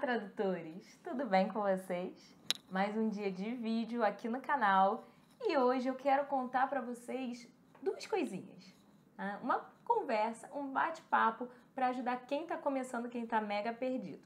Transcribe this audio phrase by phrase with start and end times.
[0.00, 0.96] tradutores!
[1.02, 2.36] Tudo bem com vocês?
[2.70, 5.08] Mais um dia de vídeo aqui no canal
[5.42, 7.48] e hoje eu quero contar para vocês
[7.82, 8.72] duas coisinhas.
[9.16, 9.40] Tá?
[9.42, 14.22] Uma conversa, um bate-papo para ajudar quem está começando, quem está mega perdido.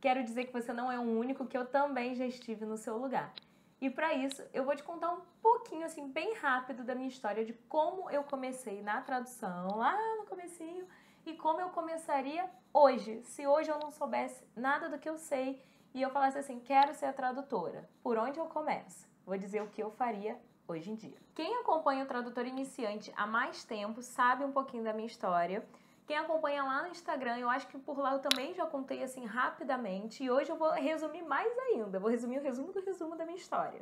[0.00, 2.98] Quero dizer que você não é o único, que eu também já estive no seu
[2.98, 3.32] lugar.
[3.80, 7.44] E para isso, eu vou te contar um pouquinho, assim, bem rápido da minha história
[7.44, 10.88] de como eu comecei na tradução, lá no comecinho,
[11.26, 15.62] e como eu começaria hoje, se hoje eu não soubesse nada do que eu sei
[15.94, 19.08] e eu falasse assim, quero ser a tradutora, por onde eu começo?
[19.24, 21.16] Vou dizer o que eu faria hoje em dia.
[21.34, 25.66] Quem acompanha o tradutor iniciante há mais tempo sabe um pouquinho da minha história.
[26.06, 29.24] Quem acompanha lá no Instagram, eu acho que por lá eu também já contei assim
[29.24, 31.98] rapidamente e hoje eu vou resumir mais ainda.
[31.98, 33.80] Vou resumir o resumo do resumo da minha história.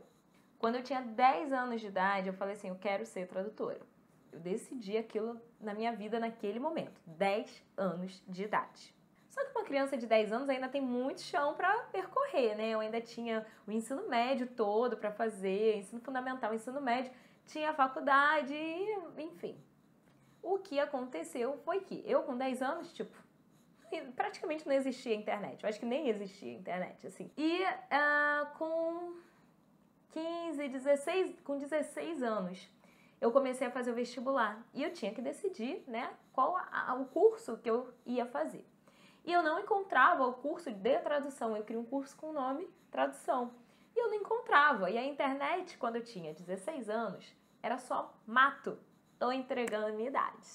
[0.58, 3.80] Quando eu tinha 10 anos de idade, eu falei assim, eu quero ser tradutora.
[4.32, 8.94] Eu decidi aquilo na minha vida naquele momento, 10 anos de idade.
[9.28, 12.70] Só que uma criança de 10 anos ainda tem muito chão para percorrer, né?
[12.70, 17.12] Eu ainda tinha o ensino médio todo para fazer, ensino fundamental, ensino médio,
[17.46, 18.54] tinha faculdade,
[19.16, 19.56] enfim.
[20.42, 23.16] O que aconteceu foi que eu com 10 anos, tipo,
[24.16, 25.62] praticamente não existia internet.
[25.62, 27.30] Eu acho que nem existia internet, assim.
[27.36, 29.14] E uh, com
[30.10, 32.70] 15, 16, com 16 anos,
[33.22, 36.94] eu comecei a fazer o vestibular e eu tinha que decidir, né, qual a, a,
[36.94, 38.66] o curso que eu ia fazer.
[39.24, 42.68] E eu não encontrava o curso de tradução, eu queria um curso com o nome
[42.90, 43.54] tradução.
[43.94, 44.90] E eu não encontrava.
[44.90, 47.24] E a internet, quando eu tinha 16 anos,
[47.62, 48.76] era só mato.
[49.20, 50.48] Tô entregando a minha idade.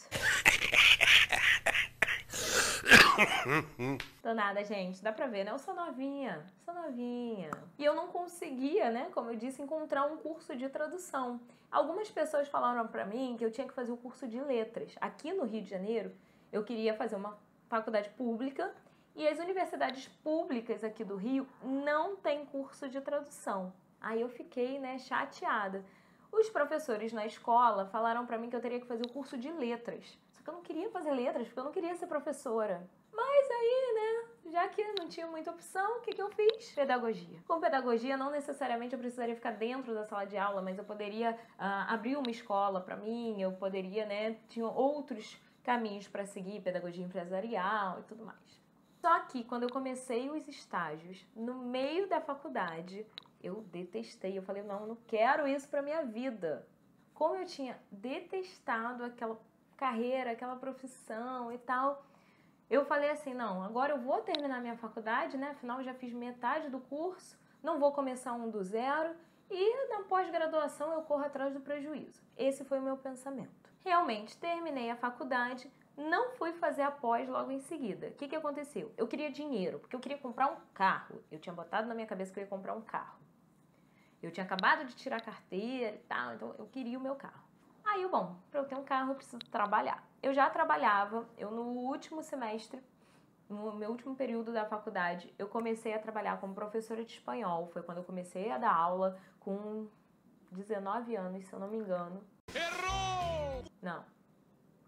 [4.22, 5.02] Tô nada, gente.
[5.02, 5.52] Dá pra ver, né?
[5.52, 6.46] Eu sou novinha.
[6.64, 7.50] Sou novinha.
[7.78, 9.10] E eu não conseguia, né?
[9.14, 11.40] Como eu disse, encontrar um curso de tradução.
[11.72, 14.96] Algumas pessoas falaram pra mim que eu tinha que fazer o curso de letras.
[15.02, 16.12] Aqui no Rio de Janeiro,
[16.52, 18.74] eu queria fazer uma faculdade pública
[19.16, 23.74] e as universidades públicas aqui do Rio não têm curso de tradução.
[24.00, 25.84] Aí eu fiquei, né, chateada.
[26.32, 29.52] Os professores na escola falaram para mim que eu teria que fazer o curso de
[29.52, 30.18] letras.
[30.32, 32.88] Só que eu não queria fazer letras, porque eu não queria ser professora.
[33.18, 36.72] Mas aí, né, já que não tinha muita opção, o que, que eu fiz?
[36.72, 37.40] Pedagogia.
[37.48, 41.32] Com pedagogia, não necessariamente eu precisaria ficar dentro da sala de aula, mas eu poderia
[41.32, 47.04] uh, abrir uma escola para mim, eu poderia, né, tinha outros caminhos para seguir, pedagogia
[47.04, 48.62] empresarial e tudo mais.
[49.02, 53.06] Só que quando eu comecei os estágios, no meio da faculdade,
[53.42, 54.38] eu detestei.
[54.38, 56.68] Eu falei, não, não quero isso para minha vida.
[57.14, 59.40] Como eu tinha detestado aquela
[59.76, 62.04] carreira, aquela profissão e tal,
[62.70, 65.52] eu falei assim, não, agora eu vou terminar minha faculdade, né?
[65.52, 69.16] Afinal, já fiz metade do curso, não vou começar um do zero
[69.50, 72.22] e na pós-graduação eu corro atrás do prejuízo.
[72.36, 73.70] Esse foi o meu pensamento.
[73.86, 78.08] Realmente, terminei a faculdade, não fui fazer a pós logo em seguida.
[78.08, 78.94] O que, que aconteceu?
[78.98, 81.24] Eu queria dinheiro, porque eu queria comprar um carro.
[81.32, 83.18] Eu tinha botado na minha cabeça que eu ia comprar um carro.
[84.22, 87.47] Eu tinha acabado de tirar a carteira e tal, então eu queria o meu carro.
[87.90, 90.06] Aí, bom, para eu ter um carro eu preciso trabalhar.
[90.22, 92.82] Eu já trabalhava, eu no último semestre,
[93.50, 97.68] no meu último período da faculdade, eu comecei a trabalhar como professora de espanhol.
[97.68, 99.88] Foi quando eu comecei a dar aula com
[100.52, 102.22] 19 anos, se eu não me engano.
[102.54, 103.64] Errou!
[103.82, 104.04] Não,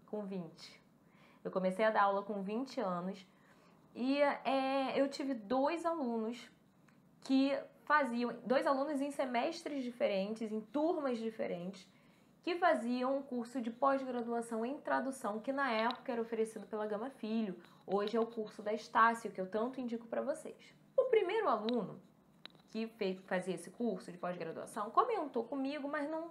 [0.06, 0.80] com 20.
[1.42, 3.26] Eu comecei a dar aula com 20 anos
[3.94, 6.50] e é, eu tive dois alunos
[7.22, 11.88] que faziam, dois alunos em semestres diferentes, em turmas diferentes,
[12.42, 17.10] que faziam um curso de pós-graduação em tradução, que na época era oferecido pela Gama
[17.10, 17.56] Filho,
[17.86, 20.74] hoje é o curso da Estácio, que eu tanto indico para vocês.
[20.96, 22.00] O primeiro aluno
[22.70, 26.30] que fez, fazia esse curso de pós-graduação comentou comigo, mas não,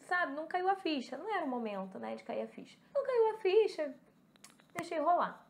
[0.00, 2.78] sabe, não caiu a ficha, não era o momento, né, de cair a ficha.
[2.94, 3.94] Não caiu a ficha,
[4.74, 5.46] deixei rolar.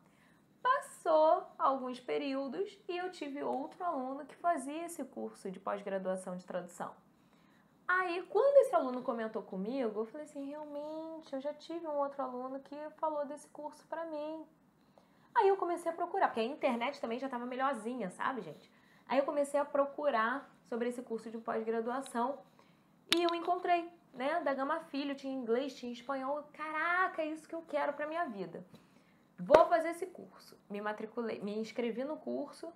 [0.61, 6.45] Passou alguns períodos e eu tive outro aluno que fazia esse curso de pós-graduação de
[6.45, 6.93] tradução.
[7.89, 12.21] Aí, quando esse aluno comentou comigo, eu falei assim: realmente, eu já tive um outro
[12.21, 14.45] aluno que falou desse curso para mim.
[15.33, 18.71] Aí eu comecei a procurar, porque a internet também já estava melhorzinha, sabe, gente?
[19.07, 22.37] Aí eu comecei a procurar sobre esse curso de pós-graduação
[23.15, 26.43] e eu encontrei, né, da Gama Filho, tinha inglês, tinha espanhol.
[26.53, 28.63] Caraca, é isso que eu quero para minha vida.
[29.35, 30.55] Vou fazer esse curso.
[30.69, 32.71] Me matriculei, me inscrevi no curso,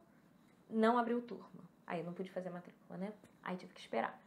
[0.67, 1.63] não abriu turma.
[1.85, 3.13] Aí eu não pude fazer matrícula, né?
[3.43, 4.22] Aí tive que esperar.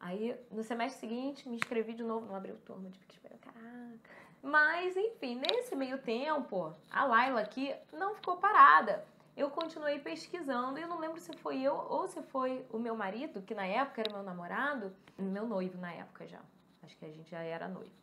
[0.00, 3.38] Aí no semestre seguinte me inscrevi de novo, não abriu turma, tive que esperar.
[3.38, 4.10] Caraca.
[4.42, 9.04] Mas enfim, nesse meio tempo, a Laila aqui não ficou parada.
[9.36, 12.96] Eu continuei pesquisando e eu não lembro se foi eu ou se foi o meu
[12.96, 16.40] marido, que na época era meu namorado, meu noivo na época já.
[16.82, 18.00] Acho que a gente já era noivo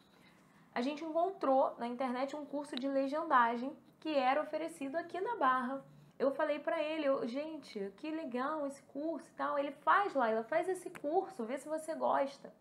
[0.77, 5.83] a gente encontrou na internet um curso de legendagem que era oferecido aqui na Barra.
[6.19, 9.57] Eu falei para ele, eu, gente, que legal esse curso e tal.
[9.57, 12.51] Ele faz lá, ela faz esse curso, vê se você gosta.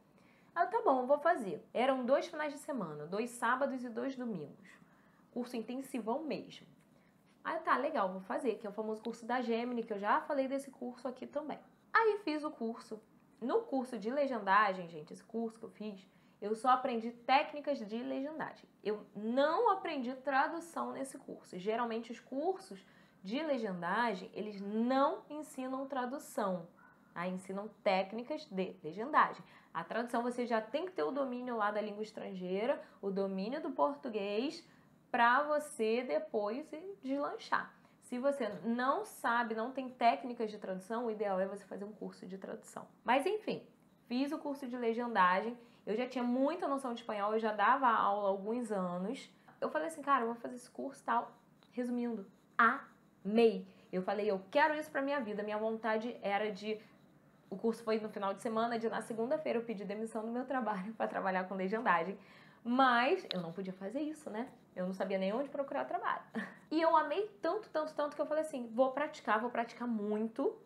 [0.54, 1.66] Ah, tá bom, vou fazer.
[1.72, 4.68] Eram dois finais de semana, dois sábados e dois domingos.
[5.30, 6.66] Curso intensivão mesmo.
[7.42, 10.20] Aí tá, legal, vou fazer, que é o famoso curso da Gemini, que eu já
[10.20, 11.58] falei desse curso aqui também.
[11.92, 13.00] Aí fiz o curso.
[13.40, 16.06] No curso de legendagem, gente, esse curso que eu fiz,
[16.40, 18.68] eu só aprendi técnicas de legendagem.
[18.82, 21.58] Eu não aprendi tradução nesse curso.
[21.58, 22.84] Geralmente os cursos
[23.26, 26.66] de legendagem, eles não ensinam tradução.
[27.12, 27.26] Tá?
[27.26, 29.44] Ensinam técnicas de legendagem.
[29.74, 33.60] A tradução você já tem que ter o domínio lá da língua estrangeira, o domínio
[33.60, 34.66] do português,
[35.10, 36.70] para você depois
[37.02, 37.74] deslanchar.
[38.00, 41.92] Se você não sabe, não tem técnicas de tradução, o ideal é você fazer um
[41.92, 42.86] curso de tradução.
[43.04, 43.66] Mas enfim,
[44.06, 47.86] fiz o curso de legendagem eu já tinha muita noção de espanhol, eu já dava
[47.86, 49.30] aula há alguns anos.
[49.60, 51.30] Eu falei assim, cara, eu vou fazer esse curso tal.
[51.70, 52.26] Resumindo,
[53.26, 53.66] amei.
[53.92, 55.42] Eu falei, eu quero isso pra minha vida.
[55.42, 56.78] Minha vontade era de.
[57.50, 60.44] O curso foi no final de semana, de na segunda-feira eu pedi demissão do meu
[60.44, 62.18] trabalho para trabalhar com legendagem.
[62.64, 64.48] Mas eu não podia fazer isso, né?
[64.74, 66.22] Eu não sabia nem onde procurar trabalho.
[66.68, 70.60] E eu amei tanto, tanto, tanto que eu falei assim: vou praticar, vou praticar muito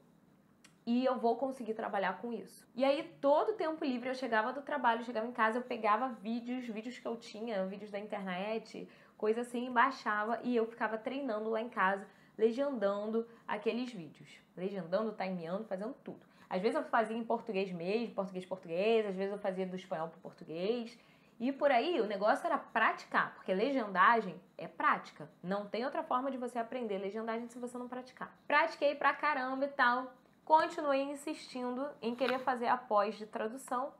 [0.87, 2.67] e eu vou conseguir trabalhar com isso.
[2.75, 6.65] E aí, todo tempo livre, eu chegava do trabalho, chegava em casa, eu pegava vídeos,
[6.65, 11.61] vídeos que eu tinha, vídeos da internet, coisa assim, baixava e eu ficava treinando lá
[11.61, 12.07] em casa,
[12.41, 14.29] legendando aqueles vídeos.
[14.57, 16.21] Legendando, timeando, fazendo tudo.
[16.49, 20.19] Às vezes eu fazia em português mesmo, português-português, às vezes eu fazia do espanhol para
[20.21, 20.99] português.
[21.39, 25.31] E por aí o negócio era praticar, porque legendagem é prática.
[25.43, 28.37] Não tem outra forma de você aprender legendagem se você não praticar.
[28.47, 30.13] Pratiquei pra caramba e tal
[30.51, 33.93] continuei insistindo em querer fazer a pós de tradução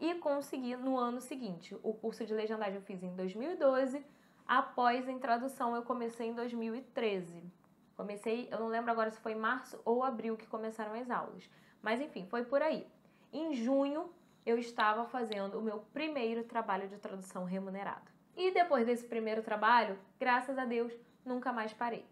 [0.00, 1.76] e consegui no ano seguinte.
[1.82, 4.02] O curso de legendagem eu fiz em 2012,
[4.48, 7.44] após em tradução eu comecei em 2013.
[7.96, 11.48] Comecei, eu não lembro agora se foi março ou abril que começaram as aulas,
[11.82, 12.86] mas enfim, foi por aí.
[13.32, 14.12] Em junho
[14.44, 18.12] eu estava fazendo o meu primeiro trabalho de tradução remunerado.
[18.36, 20.92] E depois desse primeiro trabalho, graças a Deus,
[21.24, 22.04] nunca mais parei.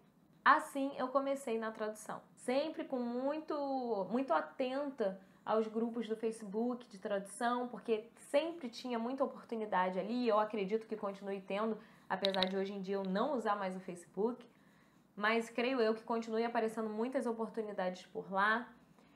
[0.44, 6.98] Assim eu comecei na tradução sempre com muito, muito atenta aos grupos do Facebook de
[6.98, 10.28] tradução, porque sempre tinha muita oportunidade ali.
[10.28, 11.78] Eu acredito que continue tendo,
[12.08, 14.46] apesar de hoje em dia eu não usar mais o Facebook.
[15.14, 18.68] Mas creio eu que continue aparecendo muitas oportunidades por lá.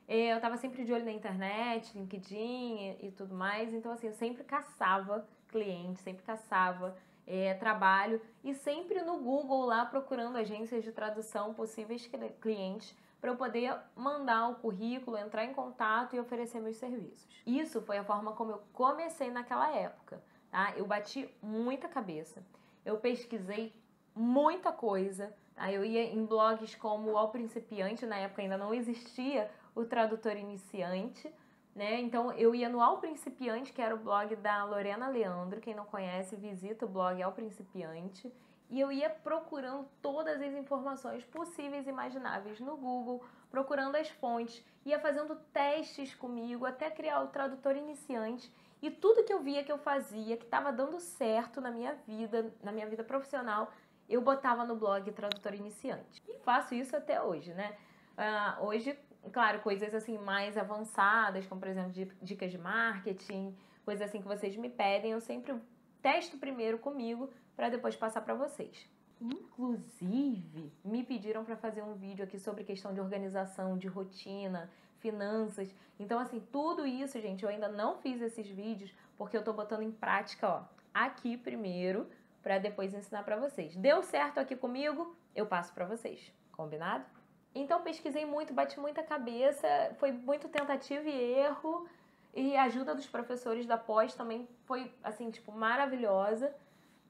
[0.07, 3.73] É, eu estava sempre de olho na internet, LinkedIn e, e, tudo mais.
[3.73, 6.95] Então, assim, eu sempre caçava clientes, sempre caçava
[7.25, 12.09] é, trabalho e sempre no Google lá procurando agências de tradução, possíveis
[12.39, 17.27] clientes para eu poder mandar o currículo, entrar em contato e oferecer meus serviços.
[17.45, 20.21] Isso foi a forma como eu comecei naquela época,
[20.51, 20.73] tá?
[20.77, 22.43] Eu bati muita cabeça,
[22.85, 23.73] eu pesquisei
[24.15, 25.71] muita coisa, tá?
[25.71, 31.29] Eu ia em blogs como Ao Principiante, na época ainda não existia o tradutor iniciante,
[31.75, 31.99] né?
[31.99, 35.85] Então eu ia no Ao Principiante, que era o blog da Lorena Leandro, quem não
[35.85, 38.31] conhece, visita o blog Ao Principiante
[38.69, 44.63] e eu ia procurando todas as informações possíveis e imagináveis no Google, procurando as fontes,
[44.85, 48.51] ia fazendo testes comigo até criar o tradutor iniciante.
[48.81, 52.53] E tudo que eu via que eu fazia, que estava dando certo na minha vida,
[52.61, 53.71] na minha vida profissional,
[54.07, 56.23] eu botava no blog Tradutor Iniciante.
[56.27, 57.75] E faço isso até hoje, né?
[58.17, 58.97] Uh, hoje,
[59.31, 64.55] claro, coisas assim mais avançadas, como por exemplo dicas de marketing, coisas assim que vocês
[64.55, 65.55] me pedem, eu sempre
[66.01, 68.89] testo primeiro comigo para depois passar para vocês.
[69.19, 75.73] Inclusive, me pediram para fazer um vídeo aqui sobre questão de organização, de rotina, finanças.
[75.99, 79.81] Então, assim, tudo isso, gente, eu ainda não fiz esses vídeos porque eu tô botando
[79.81, 82.07] em prática, ó, aqui primeiro,
[82.47, 83.75] para depois ensinar para vocês.
[83.75, 85.13] Deu certo aqui comigo?
[85.35, 86.31] Eu passo para vocês.
[86.53, 87.03] Combinado?
[87.53, 91.85] Então, pesquisei muito, bati muita cabeça, foi muito tentativa e erro.
[92.33, 96.55] E a ajuda dos professores da pós também foi, assim, tipo, maravilhosa.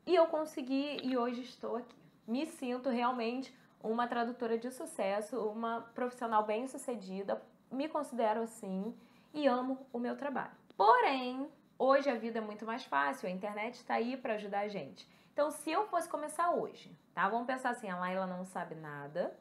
[0.08, 1.96] E eu consegui e hoje estou aqui.
[2.28, 7.40] Me sinto realmente uma tradutora de sucesso, uma profissional bem-sucedida,
[7.72, 8.92] me considero assim
[9.32, 10.58] e amo o meu trabalho.
[10.76, 14.68] Porém, hoje a vida é muito mais fácil, a internet está aí para ajudar a
[14.68, 15.08] gente.
[15.38, 17.30] Então, se eu fosse começar hoje, tá?
[17.30, 19.38] Vamos pensar assim, a Laila não sabe nada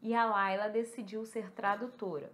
[0.00, 2.30] e a Laila decidiu ser tradutora.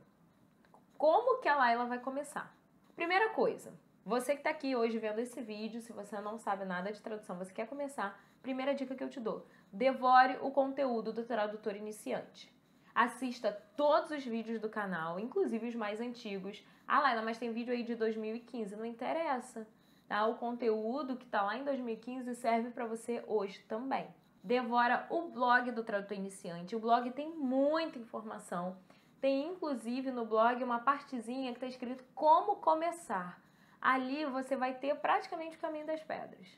[0.99, 2.55] Como que a Laila vai começar?
[2.95, 3.73] Primeira coisa,
[4.05, 7.39] você que está aqui hoje vendo esse vídeo, se você não sabe nada de tradução,
[7.39, 12.55] você quer começar, primeira dica que eu te dou: devore o conteúdo do tradutor iniciante.
[12.95, 16.63] Assista todos os vídeos do canal, inclusive os mais antigos.
[16.87, 19.67] Ah, Laila, mas tem vídeo aí de 2015, não interessa.
[20.09, 20.27] Tá?
[20.27, 24.09] O conteúdo que está lá em 2015 serve para você hoje também.
[24.43, 26.75] devora o blog do tradutor iniciante.
[26.75, 28.79] O blog tem muita informação.
[29.21, 33.43] Tem inclusive no blog uma partezinha que está escrito como começar.
[33.81, 36.49] Ali você vai ter praticamente o caminho das pedras.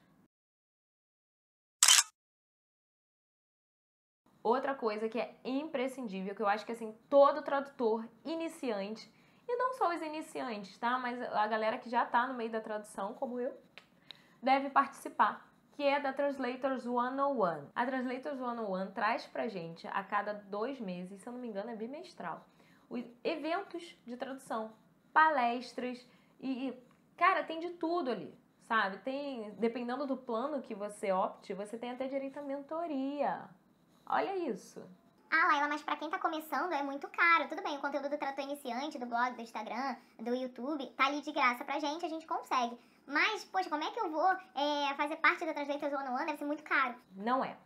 [4.42, 9.10] Outra coisa que é imprescindível, que eu acho que assim, todo tradutor iniciante,
[9.50, 10.98] e não só os iniciantes, tá?
[10.98, 13.52] Mas a galera que já está no meio da tradução, como eu,
[14.42, 17.70] deve participar, que é da Translators 101.
[17.74, 21.70] A Translators 101 traz pra gente a cada dois meses, se eu não me engano
[21.70, 22.46] é bimestral,
[22.88, 24.72] os eventos de tradução,
[25.12, 26.06] palestras
[26.40, 26.72] e,
[27.16, 28.98] cara, tem de tudo ali, sabe?
[28.98, 33.48] Tem, dependendo do plano que você opte, você tem até direito à mentoria.
[34.06, 34.82] Olha isso.
[35.30, 37.48] Ah, Laila, mas para quem tá começando é muito caro.
[37.48, 41.20] Tudo bem, o conteúdo do trator iniciante, do blog, do Instagram, do YouTube, tá ali
[41.20, 42.76] de graça pra gente, a gente consegue.
[43.06, 46.26] Mas, poxa, como é que eu vou é, fazer parte da Translators One on One?
[46.26, 46.96] Deve ser muito caro.
[47.14, 47.56] Não é.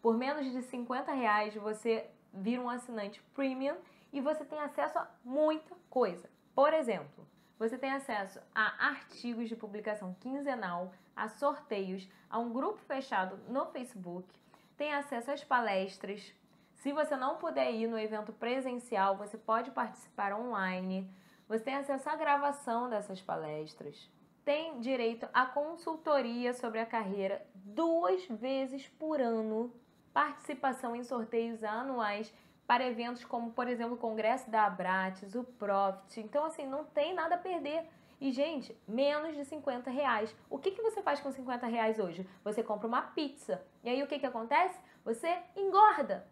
[0.00, 3.76] Por menos de 50 reais você vira um assinante premium
[4.12, 6.28] e você tem acesso a muita coisa.
[6.56, 7.24] Por exemplo,
[7.56, 13.66] você tem acesso a artigos de publicação quinzenal, a sorteios, a um grupo fechado no
[13.66, 14.28] Facebook,
[14.76, 16.34] tem acesso às palestras.
[16.82, 21.08] Se você não puder ir no evento presencial, você pode participar online.
[21.46, 24.10] Você tem acesso à gravação dessas palestras.
[24.44, 29.72] Tem direito à consultoria sobre a carreira duas vezes por ano.
[30.12, 32.34] Participação em sorteios anuais
[32.66, 36.18] para eventos como, por exemplo, o Congresso da Abrates, o Profit.
[36.18, 37.88] Então, assim, não tem nada a perder.
[38.20, 40.34] E, gente, menos de 50 reais.
[40.50, 42.28] O que, que você faz com 50 reais hoje?
[42.42, 43.64] Você compra uma pizza.
[43.84, 44.76] E aí o que, que acontece?
[45.04, 46.31] Você engorda.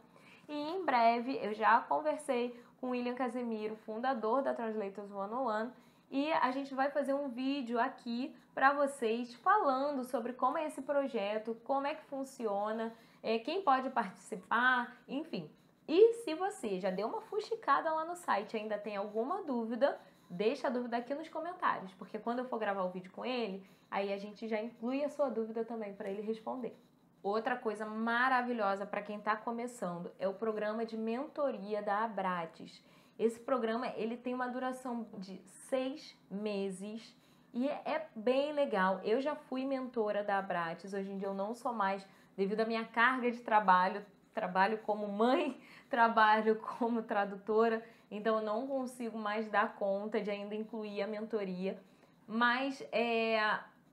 [0.49, 5.71] e em breve eu já conversei com William Casemiro, fundador da Translators 101,
[6.13, 10.83] e a gente vai fazer um vídeo aqui para vocês falando sobre como é esse
[10.83, 12.93] projeto, como é que funciona,
[13.23, 15.51] é, quem pode participar, enfim.
[15.89, 20.67] E se você já deu uma fuxicada lá no site ainda tem alguma dúvida, deixa
[20.67, 24.13] a dúvida aqui nos comentários, porque quando eu for gravar o vídeo com ele, aí
[24.13, 26.79] a gente já inclui a sua dúvida também para ele responder.
[27.23, 32.85] Outra coisa maravilhosa para quem está começando é o programa de mentoria da Abrates.
[33.23, 37.17] Esse programa ele tem uma duração de seis meses
[37.55, 39.01] e é bem legal.
[39.05, 42.05] Eu já fui mentora da Abrates, hoje em dia eu não sou mais
[42.37, 44.05] devido à minha carga de trabalho.
[44.35, 50.57] Trabalho como mãe, trabalho como tradutora, então eu não consigo mais dar conta de ainda
[50.57, 51.81] incluir a mentoria,
[52.27, 53.37] mas é,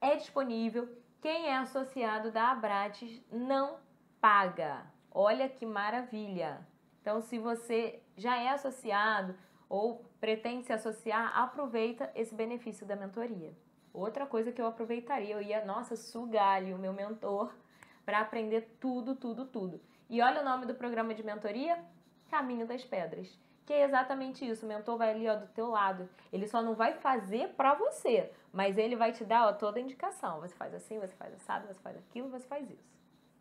[0.02, 0.90] é disponível
[1.22, 3.78] quem é associado da Abrates não
[4.20, 4.88] paga.
[5.12, 6.68] Olha que maravilha!
[7.10, 9.36] Então, se você já é associado
[9.68, 13.52] ou pretende se associar, aproveita esse benefício da mentoria.
[13.92, 17.52] Outra coisa que eu aproveitaria, eu ia, nossa, sugar ali o meu mentor
[18.06, 19.82] para aprender tudo, tudo, tudo.
[20.08, 21.84] E olha o nome do programa de mentoria:
[22.30, 23.40] Caminho das Pedras.
[23.66, 26.08] Que é exatamente isso, o mentor vai ali ó, do teu lado.
[26.32, 29.82] Ele só não vai fazer para você, mas ele vai te dar ó, toda a
[29.82, 30.42] indicação.
[30.42, 32.96] Você faz assim, você faz assado, você faz aquilo, você faz isso.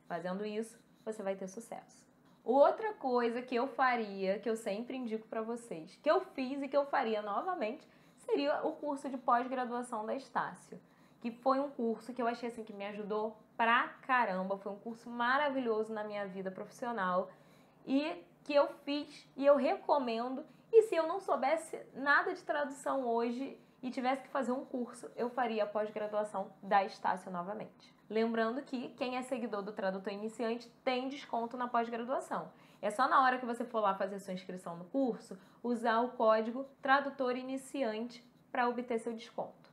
[0.06, 2.07] Fazendo isso, você vai ter sucesso.
[2.48, 6.66] Outra coisa que eu faria, que eu sempre indico para vocês, que eu fiz e
[6.66, 7.86] que eu faria novamente,
[8.16, 10.80] seria o curso de pós-graduação da Estácio,
[11.20, 14.78] que foi um curso que eu achei assim que me ajudou pra caramba, foi um
[14.78, 17.28] curso maravilhoso na minha vida profissional
[17.86, 20.42] e que eu fiz e eu recomendo.
[20.72, 25.10] E se eu não soubesse nada de tradução hoje e tivesse que fazer um curso,
[25.16, 27.97] eu faria a pós-graduação da Estácio novamente.
[28.08, 32.50] Lembrando que quem é seguidor do Tradutor Iniciante tem desconto na pós-graduação.
[32.80, 36.12] É só na hora que você for lá fazer sua inscrição no curso, usar o
[36.12, 39.68] código Tradutor Iniciante para obter seu desconto.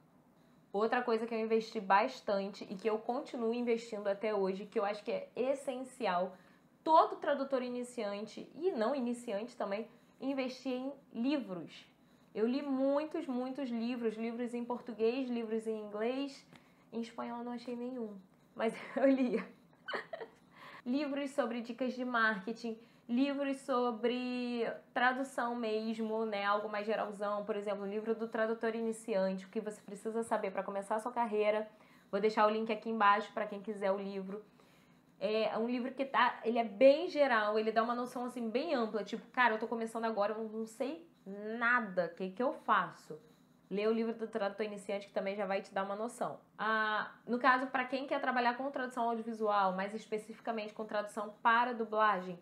[0.73, 4.83] Outra coisa que eu investi bastante e que eu continuo investindo até hoje, que eu
[4.83, 6.35] acho que é essencial
[6.83, 9.87] todo tradutor iniciante e não iniciante também
[10.19, 11.87] investir em livros.
[12.33, 16.45] Eu li muitos, muitos livros, livros em português, livros em inglês,
[16.95, 18.17] em espanhol não achei nenhum,
[18.55, 19.45] mas eu lia.
[20.85, 27.83] livros sobre dicas de marketing, livros sobre tradução mesmo, né, algo mais geralzão, por exemplo,
[27.83, 31.67] o livro do tradutor iniciante, o que você precisa saber para começar a sua carreira.
[32.11, 34.43] Vou deixar o link aqui embaixo para quem quiser o livro.
[35.19, 38.73] É um livro que tá, ele é bem geral, ele dá uma noção assim bem
[38.73, 42.53] ampla, tipo, cara, eu tô começando agora, eu não sei nada, o que que eu
[42.53, 43.19] faço?
[43.69, 46.39] Lê o livro do tradutor iniciante que também já vai te dar uma noção.
[46.57, 51.73] Ah, no caso, para quem quer trabalhar com tradução audiovisual, mais especificamente com tradução para
[51.73, 52.39] dublagem,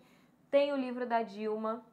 [0.52, 1.84] tem o livro da Dilma,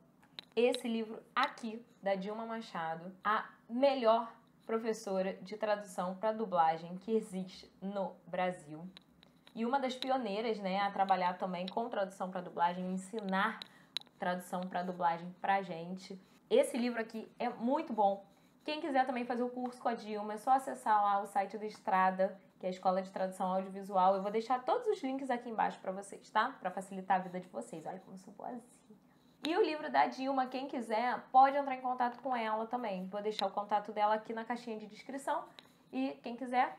[0.57, 4.33] esse livro aqui, da Dilma Machado, a melhor
[4.67, 8.87] professora de tradução para dublagem que existe no Brasil.
[9.55, 13.61] E uma das pioneiras, né, a trabalhar também com tradução para dublagem, ensinar
[14.19, 16.21] tradução para dublagem pra gente.
[16.49, 18.25] Esse livro aqui é muito bom
[18.65, 21.57] quem quiser também fazer o curso com a Dilma, é só acessar lá o site
[21.57, 24.17] do Estrada, que é a Escola de Tradução Audiovisual.
[24.17, 26.51] Eu vou deixar todos os links aqui embaixo para vocês, tá?
[26.61, 27.87] Para facilitar a vida de vocês.
[27.87, 28.63] Olha como sou boazinha.
[29.49, 33.07] E o livro da Dilma, quem quiser, pode entrar em contato com ela também.
[33.07, 35.45] Vou deixar o contato dela aqui na caixinha de descrição.
[35.91, 36.77] E quem quiser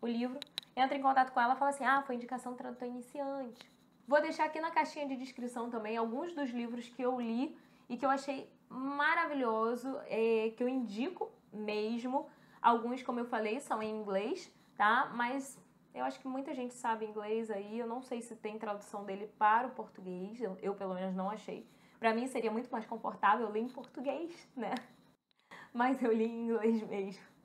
[0.00, 0.38] o livro,
[0.76, 3.68] entra em contato com ela e fala assim: ah, foi indicação tradutor iniciante.
[4.06, 7.96] Vou deixar aqui na caixinha de descrição também alguns dos livros que eu li e
[7.96, 12.28] que eu achei maravilhoso, é, que eu indico mesmo.
[12.60, 15.10] Alguns, como eu falei, são em inglês, tá?
[15.14, 15.58] Mas
[15.94, 17.78] eu acho que muita gente sabe inglês aí.
[17.78, 20.40] Eu não sei se tem tradução dele para o português.
[20.40, 21.66] Eu, eu pelo menos, não achei.
[21.98, 24.74] Para mim, seria muito mais confortável ler em português, né?
[25.72, 27.36] Mas eu li em inglês mesmo.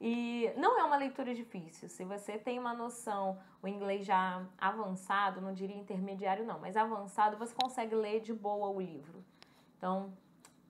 [0.00, 1.88] E não é uma leitura difícil.
[1.88, 7.38] Se você tem uma noção, o inglês já avançado, não diria intermediário não, mas avançado,
[7.38, 9.24] você consegue ler de boa o livro.
[9.78, 10.12] Então,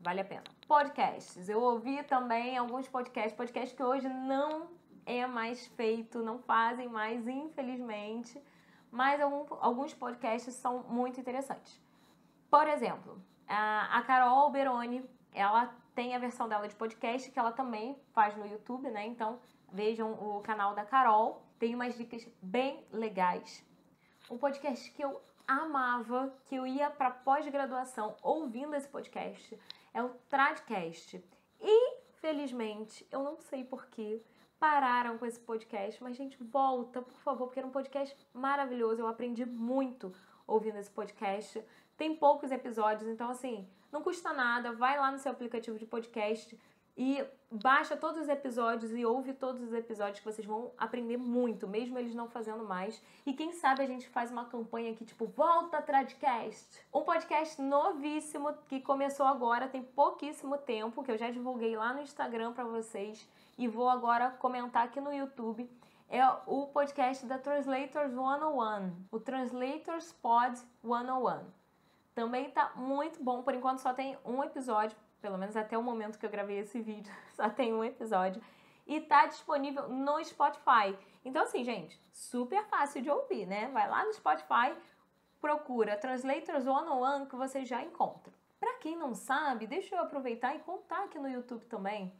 [0.06, 0.44] Vale a pena.
[0.68, 1.48] Podcasts.
[1.48, 4.68] Eu ouvi também alguns podcasts, podcasts que hoje não
[5.04, 8.40] é mais feito, não fazem mais, infelizmente.
[8.88, 11.82] Mas algum, alguns podcasts são muito interessantes.
[12.48, 17.50] Por exemplo, a, a Carol Beroni, ela tem a versão dela de podcast que ela
[17.50, 19.04] também faz no YouTube, né?
[19.06, 19.40] Então
[19.72, 21.42] vejam o canal da Carol.
[21.58, 23.66] Tem umas dicas bem legais.
[24.30, 29.58] Um podcast que eu amava, que eu ia para pós-graduação ouvindo esse podcast,
[29.96, 31.24] é o Tradcast.
[31.58, 34.22] Infelizmente, eu não sei porquê,
[34.60, 39.00] pararam com esse podcast, mas gente, volta, por favor, porque era um podcast maravilhoso.
[39.00, 40.12] Eu aprendi muito
[40.46, 41.64] ouvindo esse podcast.
[41.96, 46.58] Tem poucos episódios, então assim, não custa nada, vai lá no seu aplicativo de podcast,
[46.96, 51.68] e baixa todos os episódios e ouve todos os episódios que vocês vão aprender muito,
[51.68, 53.00] mesmo eles não fazendo mais.
[53.24, 56.80] E quem sabe a gente faz uma campanha aqui, tipo, volta Tradcast.
[56.92, 62.00] Um podcast novíssimo que começou agora, tem pouquíssimo tempo, que eu já divulguei lá no
[62.00, 63.28] Instagram para vocês
[63.58, 65.70] e vou agora comentar aqui no YouTube.
[66.08, 71.40] É o podcast da Translators 101, o Translators Pod 101.
[72.14, 76.18] Também tá muito bom, por enquanto só tem um episódio pelo menos até o momento
[76.18, 78.42] que eu gravei esse vídeo, só tem um episódio.
[78.86, 80.96] E tá disponível no Spotify.
[81.24, 83.68] Então, assim, gente, super fácil de ouvir, né?
[83.72, 84.76] Vai lá no Spotify,
[85.40, 88.32] procura Translators One on One que você já encontra.
[88.60, 92.12] Para quem não sabe, deixa eu aproveitar e contar aqui no YouTube também.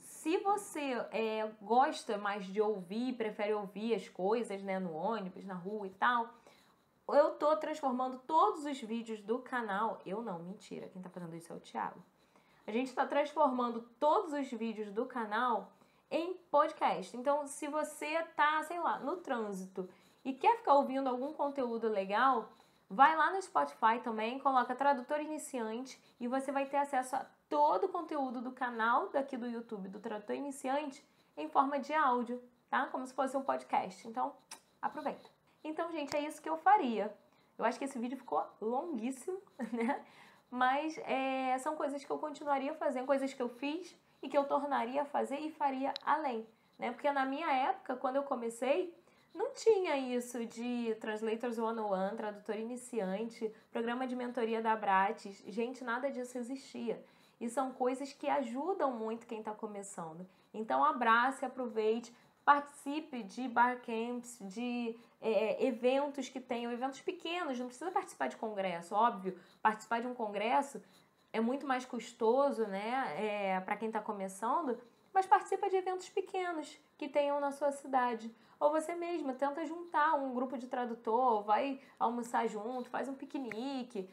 [0.00, 5.54] Se você é, gosta mais de ouvir, prefere ouvir as coisas, né, no ônibus, na
[5.54, 6.30] rua e tal,
[7.08, 10.00] eu tô transformando todos os vídeos do canal.
[10.04, 12.02] Eu não, mentira, quem tá fazendo isso é o Thiago
[12.66, 15.72] a gente está transformando todos os vídeos do canal
[16.10, 17.16] em podcast.
[17.16, 19.88] Então, se você tá, sei lá, no trânsito
[20.24, 22.48] e quer ficar ouvindo algum conteúdo legal,
[22.90, 27.84] vai lá no Spotify também, coloca tradutor iniciante e você vai ter acesso a todo
[27.84, 31.04] o conteúdo do canal daqui do YouTube do tradutor iniciante
[31.36, 32.86] em forma de áudio, tá?
[32.86, 34.06] Como se fosse um podcast.
[34.08, 34.34] Então,
[34.82, 35.30] aproveita.
[35.62, 37.14] Então, gente, é isso que eu faria.
[37.58, 39.40] Eu acho que esse vídeo ficou longuíssimo,
[39.72, 40.04] né?
[40.56, 44.44] Mas é, são coisas que eu continuaria fazendo, coisas que eu fiz e que eu
[44.44, 46.46] tornaria a fazer e faria além.
[46.78, 46.90] Né?
[46.92, 48.94] Porque na minha época, quando eu comecei,
[49.34, 55.44] não tinha isso de Translators 101, tradutor iniciante, programa de mentoria da Bratis.
[55.46, 57.04] Gente, nada disso existia.
[57.38, 60.26] E são coisas que ajudam muito quem está começando.
[60.54, 62.14] Então abrace, aproveite,
[62.46, 68.94] participe de barcamps, de é, eventos que tenham, eventos pequenos, não precisa participar de congresso,
[68.94, 69.36] óbvio.
[69.60, 70.80] Participar de um congresso
[71.32, 74.78] é muito mais custoso, né, é, para quem está começando,
[75.12, 78.32] mas participa de eventos pequenos que tenham na sua cidade.
[78.60, 84.08] Ou você mesma tenta juntar um grupo de tradutor, vai almoçar junto, faz um piquenique?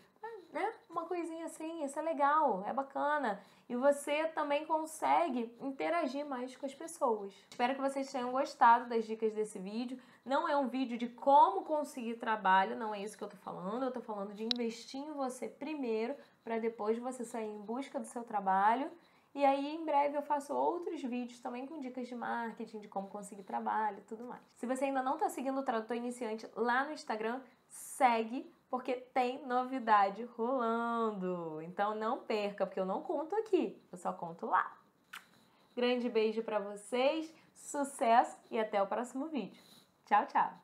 [0.94, 3.42] Uma coisinha assim, isso é legal, é bacana.
[3.68, 7.34] E você também consegue interagir mais com as pessoas.
[7.50, 10.00] Espero que vocês tenham gostado das dicas desse vídeo.
[10.24, 13.82] Não é um vídeo de como conseguir trabalho, não é isso que eu tô falando.
[13.82, 18.06] Eu tô falando de investir em você primeiro, para depois você sair em busca do
[18.06, 18.92] seu trabalho.
[19.34, 23.08] E aí, em breve, eu faço outros vídeos também com dicas de marketing, de como
[23.08, 24.44] conseguir trabalho e tudo mais.
[24.58, 29.46] Se você ainda não está seguindo o Tradutor Iniciante lá no Instagram, segue porque tem
[29.46, 31.62] novidade rolando.
[31.62, 34.76] Então não perca, porque eu não conto aqui, eu só conto lá.
[35.76, 39.62] Grande beijo para vocês, sucesso e até o próximo vídeo.
[40.08, 40.63] Tchau, tchau!